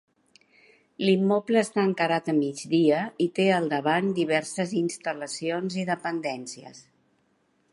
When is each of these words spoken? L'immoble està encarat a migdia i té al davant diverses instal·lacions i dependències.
L'immoble 1.07 1.59
està 1.61 1.83
encarat 1.89 2.31
a 2.33 2.35
migdia 2.37 3.01
i 3.25 3.27
té 3.41 3.45
al 3.57 3.69
davant 3.75 4.09
diverses 4.21 4.73
instal·lacions 4.81 5.77
i 5.83 5.87
dependències. 5.91 6.81